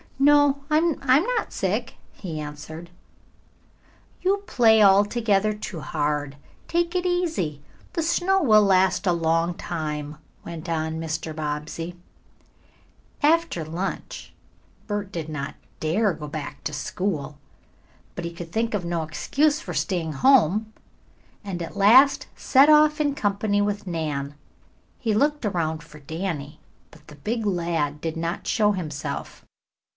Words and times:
"No, 0.17 0.63
I'm 0.69 0.93
not 0.99 1.51
sick," 1.51 1.95
he 2.13 2.39
answered. 2.39 2.91
"You 4.21 4.43
play 4.45 4.81
altogether 4.83 5.51
too 5.53 5.79
hard. 5.81 6.37
Take 6.67 6.95
it 6.95 7.07
easy. 7.07 7.61
The 7.93 8.03
snow 8.03 8.41
will 8.41 8.63
last 8.63 9.05
a 9.07 9.13
long 9.13 9.55
time," 9.55 10.17
went 10.43 10.69
on 10.69 10.99
Mr. 10.99 11.35
Bobbsey. 11.35 11.95
After 13.23 13.63
lunch 13.65 14.33
Bert 14.87 15.11
did 15.11 15.27
not 15.29 15.55
dare 15.79 16.13
to 16.13 16.19
go 16.21 16.27
back 16.27 16.63
to 16.63 16.73
school. 16.73 17.37
But 18.15 18.25
he 18.25 18.31
could 18.31 18.51
think 18.51 18.73
of 18.75 18.85
no 18.85 19.01
excuse 19.03 19.59
for 19.59 19.73
staying 19.73 20.13
home 20.13 20.71
and 21.43 21.61
at 21.61 21.75
last 21.77 22.27
set 22.35 22.69
off 22.69 23.01
in 23.01 23.13
company 23.15 23.61
with 23.61 23.85
Nan. 23.87 24.35
He 24.99 25.13
looked 25.13 25.45
around 25.45 25.83
for 25.83 25.99
Danny, 25.99 26.59
but 26.91 27.07
the 27.07 27.15
big 27.15 27.45
lad 27.45 28.01
did 28.01 28.17
not 28.17 28.47
show 28.47 28.71
himself. 28.71 29.45